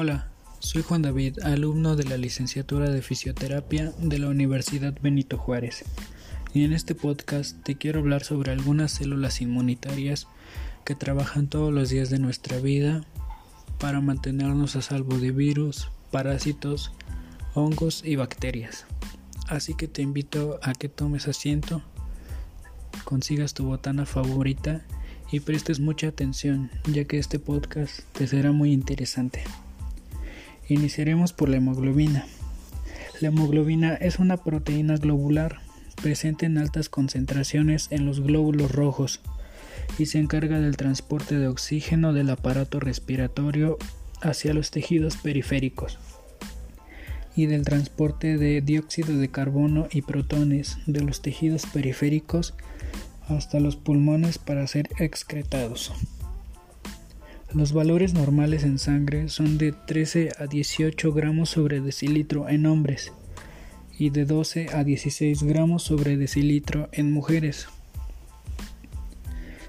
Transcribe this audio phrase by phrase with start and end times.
[0.00, 0.28] Hola,
[0.60, 5.84] soy Juan David, alumno de la licenciatura de fisioterapia de la Universidad Benito Juárez.
[6.54, 10.28] Y en este podcast te quiero hablar sobre algunas células inmunitarias
[10.84, 13.04] que trabajan todos los días de nuestra vida
[13.80, 16.92] para mantenernos a salvo de virus, parásitos,
[17.54, 18.86] hongos y bacterias.
[19.48, 21.82] Así que te invito a que tomes asiento,
[23.02, 24.84] consigas tu botana favorita
[25.32, 29.42] y prestes mucha atención, ya que este podcast te será muy interesante.
[30.68, 32.26] Iniciaremos por la hemoglobina.
[33.20, 35.60] La hemoglobina es una proteína globular
[36.02, 39.20] presente en altas concentraciones en los glóbulos rojos
[39.98, 43.78] y se encarga del transporte de oxígeno del aparato respiratorio
[44.20, 45.98] hacia los tejidos periféricos
[47.34, 52.54] y del transporte de dióxido de carbono y protones de los tejidos periféricos
[53.28, 55.92] hasta los pulmones para ser excretados.
[57.54, 63.10] Los valores normales en sangre son de 13 a 18 gramos sobre decilitro en hombres
[63.98, 67.68] y de 12 a 16 gramos sobre decilitro en mujeres.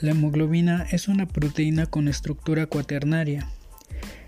[0.00, 3.46] La hemoglobina es una proteína con estructura cuaternaria,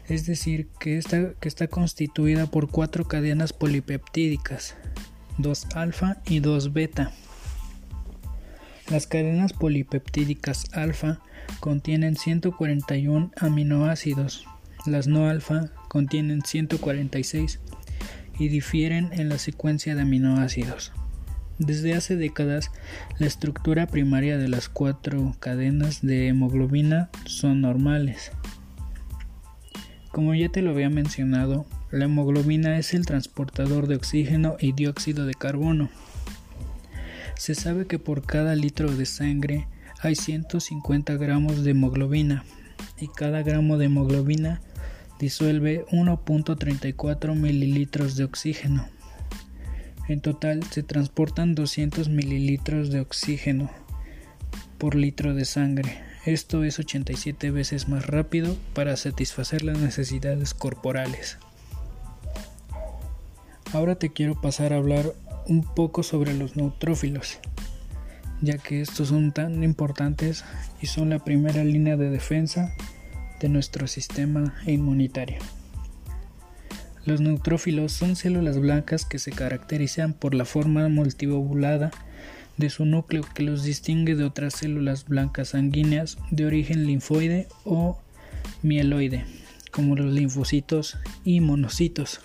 [0.08, 4.76] es decir, que está, que está constituida por cuatro cadenas polipeptídicas,
[5.38, 7.12] 2 alfa y 2 beta.
[8.92, 11.22] Las cadenas polipeptídicas alfa
[11.60, 14.44] contienen 141 aminoácidos,
[14.84, 17.58] las no alfa contienen 146
[18.38, 20.92] y difieren en la secuencia de aminoácidos.
[21.58, 22.70] Desde hace décadas,
[23.18, 28.30] la estructura primaria de las cuatro cadenas de hemoglobina son normales.
[30.10, 35.24] Como ya te lo había mencionado, la hemoglobina es el transportador de oxígeno y dióxido
[35.24, 35.88] de carbono.
[37.42, 39.66] Se sabe que por cada litro de sangre
[40.00, 42.44] hay 150 gramos de hemoglobina
[43.00, 44.60] y cada gramo de hemoglobina
[45.18, 48.86] disuelve 1.34 mililitros de oxígeno.
[50.06, 53.72] En total se transportan 200 mililitros de oxígeno
[54.78, 56.00] por litro de sangre.
[56.24, 61.38] Esto es 87 veces más rápido para satisfacer las necesidades corporales.
[63.72, 65.12] Ahora te quiero pasar a hablar
[65.46, 67.38] un poco sobre los neutrófilos
[68.42, 70.44] ya que estos son tan importantes
[70.82, 72.74] y son la primera línea de defensa
[73.40, 75.38] de nuestro sistema inmunitario.
[77.04, 81.90] Los neutrófilos son células blancas que se caracterizan por la forma multivobulada
[82.56, 87.98] de su núcleo que los distingue de otras células blancas sanguíneas de origen linfoide o
[88.62, 89.24] mieloide,
[89.70, 92.20] como los linfocitos y monocitos.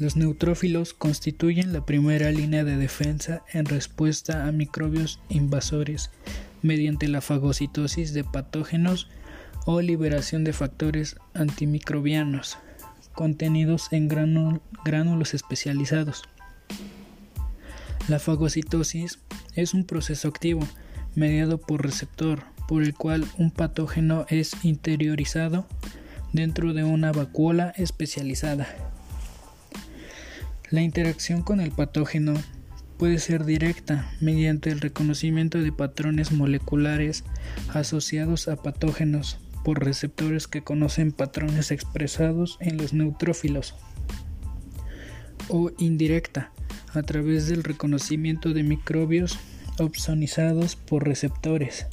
[0.00, 6.10] Los neutrófilos constituyen la primera línea de defensa en respuesta a microbios invasores
[6.62, 9.10] mediante la fagocitosis de patógenos
[9.66, 12.56] o liberación de factores antimicrobianos
[13.12, 16.22] contenidos en gránulos especializados.
[18.08, 19.18] La fagocitosis
[19.54, 20.66] es un proceso activo
[21.14, 25.66] mediado por receptor por el cual un patógeno es interiorizado
[26.32, 28.66] dentro de una vacuola especializada.
[30.70, 32.34] La interacción con el patógeno
[32.96, 37.24] puede ser directa mediante el reconocimiento de patrones moleculares
[37.74, 43.74] asociados a patógenos por receptores que conocen patrones expresados en los neutrófilos
[45.48, 46.52] o indirecta
[46.94, 49.40] a través del reconocimiento de microbios
[49.80, 51.86] opsonizados por receptores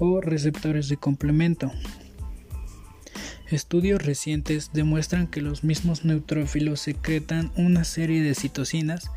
[0.00, 1.70] o receptores de complemento
[3.52, 9.10] Estudios recientes demuestran que los mismos neutrófilos secretan una serie de citocinas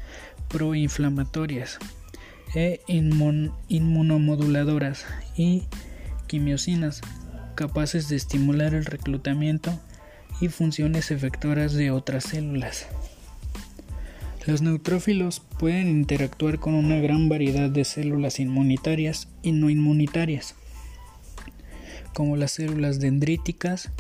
[0.50, 1.80] proinflamatorias
[2.54, 5.06] e inmunomoduladoras
[5.38, 5.64] y
[6.28, 7.00] quimiosinas
[7.56, 9.80] capaces de estimular el reclutamiento
[10.42, 12.88] y funciones efectoras de otras células.
[14.46, 20.56] Los neutrófilos pueden interactuar con una gran variedad de células inmunitarias y no inmunitarias,
[22.14, 23.92] como las células dendríticas,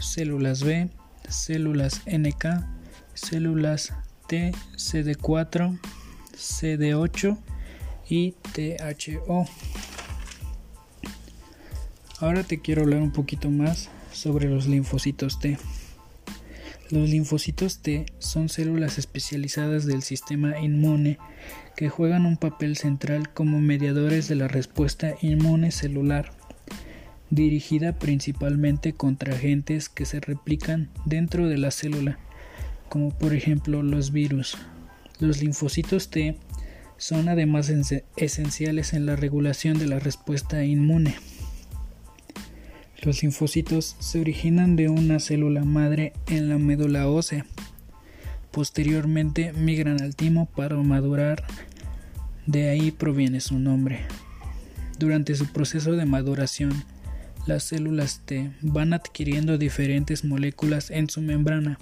[0.00, 0.88] células B,
[1.28, 2.64] células NK,
[3.14, 3.92] células
[4.26, 5.78] T, CD4,
[6.34, 7.38] CD8
[8.08, 9.46] y THO.
[12.20, 15.58] Ahora te quiero hablar un poquito más sobre los linfocitos T.
[16.90, 21.18] Los linfocitos T son células especializadas del sistema inmune
[21.76, 26.32] que juegan un papel central como mediadores de la respuesta inmune celular
[27.30, 32.18] dirigida principalmente contra agentes que se replican dentro de la célula,
[32.88, 34.56] como por ejemplo los virus.
[35.20, 36.36] Los linfocitos T
[36.96, 37.72] son además
[38.16, 41.16] esenciales en la regulación de la respuesta inmune.
[43.02, 47.46] Los linfocitos se originan de una célula madre en la médula ósea.
[48.50, 51.44] Posteriormente migran al timo para madurar,
[52.46, 54.00] de ahí proviene su nombre.
[54.98, 56.72] Durante su proceso de maduración,
[57.46, 61.78] las células T van adquiriendo diferentes moléculas en su membrana.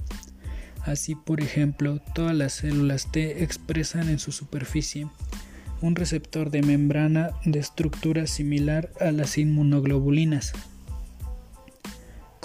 [0.82, 5.08] Así, por ejemplo, todas las células T expresan en su superficie
[5.82, 10.52] un receptor de membrana de estructura similar a las inmunoglobulinas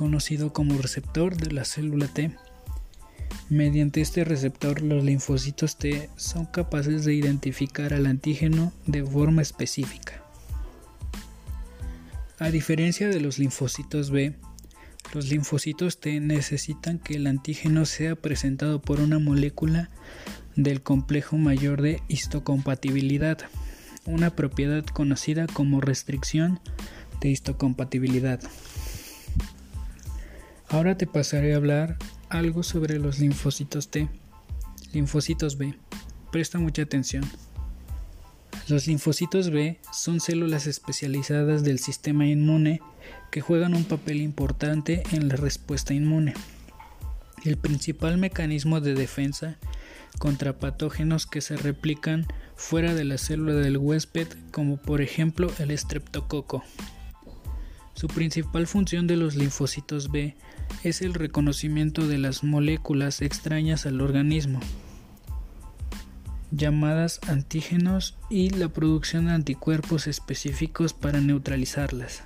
[0.01, 2.31] conocido como receptor de la célula T.
[3.49, 10.20] Mediante este receptor los linfocitos T son capaces de identificar al antígeno de forma específica.
[12.41, 14.33] A diferencia de los linfocitos B,
[15.13, 19.91] los linfocitos T necesitan que el antígeno sea presentado por una molécula
[20.55, 23.37] del complejo mayor de histocompatibilidad,
[24.07, 26.59] una propiedad conocida como restricción
[27.19, 28.39] de histocompatibilidad.
[30.67, 31.97] Ahora te pasaré a hablar
[32.27, 34.09] algo sobre los linfocitos T.
[34.93, 35.75] Linfocitos B.
[36.31, 37.23] Presta mucha atención.
[38.67, 42.81] Los linfocitos B son células especializadas del sistema inmune
[43.31, 46.33] que juegan un papel importante en la respuesta inmune.
[47.43, 49.57] El principal mecanismo de defensa
[50.19, 55.71] contra patógenos que se replican fuera de la célula del huésped, como por ejemplo el
[55.71, 56.63] estreptococo.
[57.93, 60.35] Su principal función de los linfocitos B
[60.83, 64.59] es el reconocimiento de las moléculas extrañas al organismo,
[66.51, 72.23] llamadas antígenos, y la producción de anticuerpos específicos para neutralizarlas.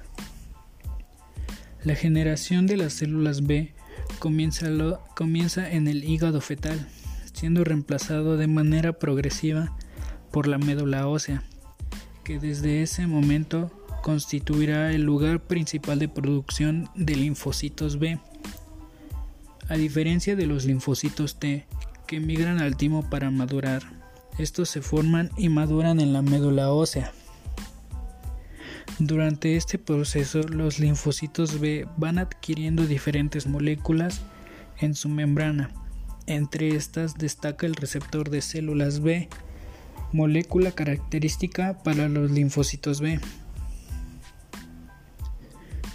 [1.84, 3.74] La generación de las células B
[4.20, 6.88] comienza, en el hígado fetal,
[7.34, 9.78] siendo reemplazado de manera progresiva
[10.32, 11.44] por la médula ósea,
[12.24, 18.20] que desde ese momento constituirá el lugar principal de producción de linfocitos B.
[19.70, 21.66] A diferencia de los linfocitos T,
[22.08, 23.84] que migran al timo para madurar,
[24.38, 27.12] estos se forman y maduran en la médula ósea.
[29.00, 34.22] Durante este proceso, los linfocitos B van adquiriendo diferentes moléculas
[34.80, 35.72] en su membrana.
[36.28, 39.28] Entre estas destaca el receptor de células B,
[40.12, 43.20] molécula característica para los linfocitos B.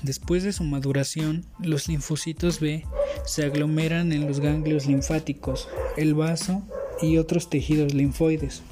[0.02, 2.84] Después de su maduración, los linfocitos B
[3.24, 6.62] se aglomeran en los ganglios linfáticos, el vaso
[7.02, 8.62] y otros tejidos linfoides,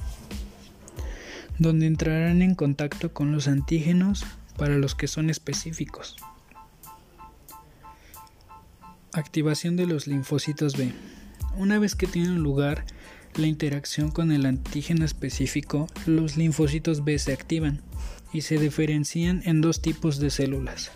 [1.57, 4.25] donde entrarán en contacto con los antígenos
[4.57, 6.17] para los que son específicos.
[9.13, 10.93] Activación de los linfocitos B.
[11.57, 12.85] Una vez que tiene lugar
[13.35, 17.81] la interacción con el antígeno específico, los linfocitos B se activan
[18.31, 20.91] y se diferencian en dos tipos de células.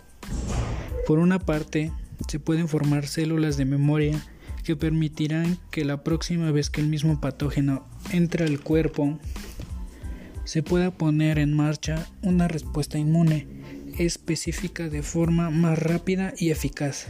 [1.06, 1.92] Por una parte,
[2.28, 4.24] se pueden formar células de memoria
[4.64, 9.18] que permitirán que la próxima vez que el mismo patógeno entre al cuerpo
[10.44, 13.46] se pueda poner en marcha una respuesta inmune
[13.98, 17.06] específica de forma más rápida y eficaz.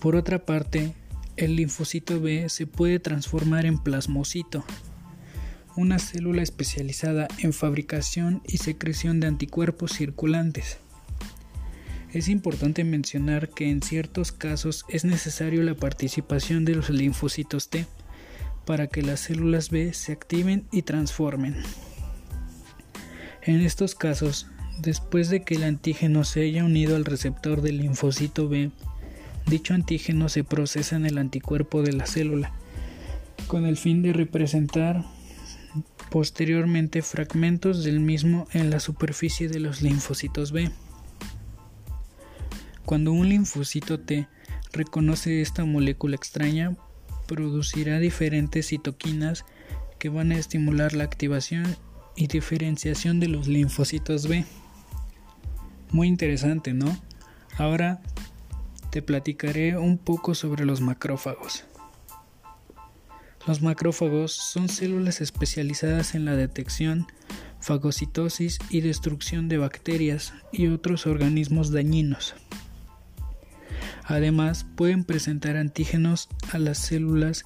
[0.00, 0.94] Por otra parte,
[1.36, 4.64] el linfocito B se puede transformar en plasmocito,
[5.76, 10.78] una célula especializada en fabricación y secreción de anticuerpos circulantes.
[12.12, 17.86] Es importante mencionar que en ciertos casos es necesario la participación de los linfocitos T
[18.66, 21.56] para que las células B se activen y transformen.
[23.40, 24.46] En estos casos,
[24.82, 28.70] después de que el antígeno se haya unido al receptor del linfocito B,
[29.46, 32.52] dicho antígeno se procesa en el anticuerpo de la célula,
[33.46, 35.02] con el fin de representar
[36.10, 40.70] posteriormente fragmentos del mismo en la superficie de los linfocitos B.
[42.84, 44.28] Cuando un linfocito T
[44.72, 46.76] reconoce esta molécula extraña,
[47.26, 49.44] producirá diferentes citoquinas
[49.98, 51.76] que van a estimular la activación
[52.16, 54.44] y diferenciación de los linfocitos B.
[55.90, 56.96] Muy interesante, ¿no?
[57.56, 58.02] Ahora
[58.90, 61.64] te platicaré un poco sobre los macrófagos.
[63.46, 67.06] Los macrófagos son células especializadas en la detección,
[67.60, 72.34] fagocitosis y destrucción de bacterias y otros organismos dañinos.
[74.04, 77.44] Además, pueden presentar antígenos a las células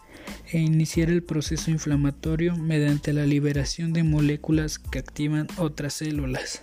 [0.51, 6.63] e iniciar el proceso inflamatorio mediante la liberación de moléculas que activan otras células.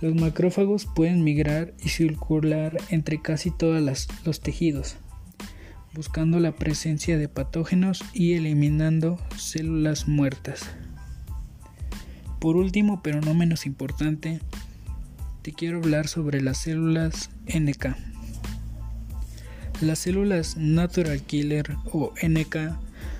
[0.00, 4.96] Los macrófagos pueden migrar y circular entre casi todos los tejidos,
[5.94, 10.70] buscando la presencia de patógenos y eliminando células muertas.
[12.40, 14.40] Por último, pero no menos importante,
[15.42, 18.13] te quiero hablar sobre las células NK.
[19.80, 22.56] Las células Natural Killer o NK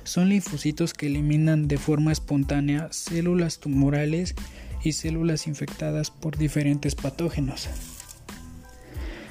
[0.04, 4.34] son linfocitos que eliminan de forma espontánea células tumorales
[4.82, 7.68] y células infectadas por diferentes patógenos.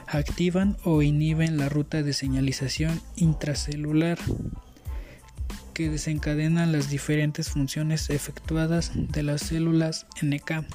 [0.08, 4.20] Activan o inhiben la ruta de señalización intracelular
[5.74, 10.66] que desencadenan las diferentes funciones efectuadas de las células NK.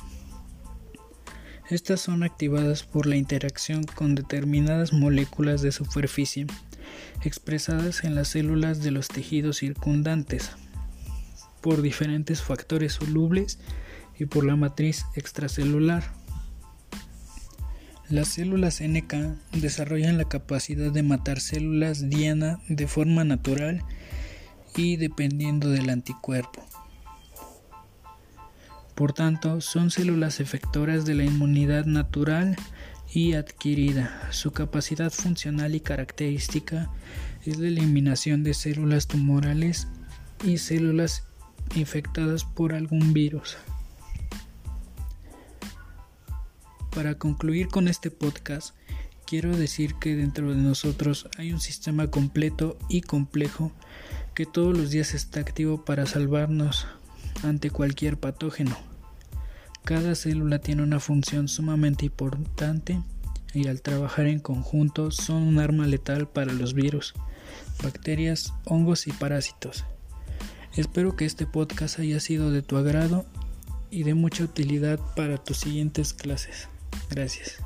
[1.69, 6.47] Estas son activadas por la interacción con determinadas moléculas de superficie
[7.23, 10.53] expresadas en las células de los tejidos circundantes
[11.61, 13.59] por diferentes factores solubles
[14.19, 16.05] y por la matriz extracelular.
[18.09, 19.15] Las células NK
[19.61, 23.85] desarrollan la capacidad de matar células diana de forma natural
[24.75, 26.65] y dependiendo del anticuerpo.
[28.99, 32.57] Por tanto, son células efectoras de la inmunidad natural
[33.09, 34.26] y adquirida.
[34.33, 36.90] Su capacidad funcional y característica
[37.45, 39.87] es la eliminación de células tumorales
[40.43, 41.23] y células
[41.76, 43.57] infectadas por algún virus.
[46.90, 48.75] Para concluir con este podcast,
[49.28, 53.71] quiero decir que dentro de nosotros hay un sistema completo y complejo
[54.35, 56.88] que todos los días está activo para salvarnos
[57.45, 58.88] ante cualquier patógeno.
[59.88, 63.00] Cada célula tiene una función sumamente importante
[63.54, 67.14] y al trabajar en conjunto son un arma letal para los virus,
[67.83, 69.87] bacterias, hongos y parásitos.
[70.76, 73.25] Espero que este podcast haya sido de tu agrado
[73.90, 76.68] y de mucha utilidad para tus siguientes clases.
[77.09, 77.57] Gracias.